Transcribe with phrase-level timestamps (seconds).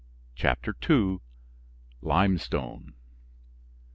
[0.33, 1.19] CHAPTER II.
[2.01, 2.95] LIMESTONE.